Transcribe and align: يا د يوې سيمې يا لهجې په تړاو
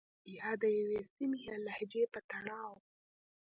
يا 0.37 0.49
د 0.61 0.63
يوې 0.79 0.99
سيمې 1.13 1.39
يا 1.47 1.55
لهجې 1.65 2.03
په 2.13 2.19
تړاو 2.29 2.73